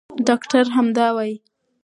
[0.27, 1.35] ډاکټره همدا وايي.